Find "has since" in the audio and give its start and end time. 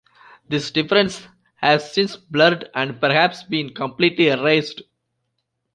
1.57-2.15